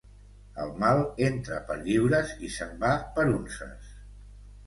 El 0.61 0.71
mal 0.83 1.01
entra 1.25 1.59
per 1.67 1.75
lliures 1.83 2.33
i 2.47 2.49
se'n 2.55 2.73
va 2.85 2.93
per 3.19 3.27
unces. 3.35 3.93